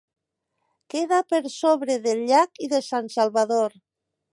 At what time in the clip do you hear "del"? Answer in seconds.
2.09-2.27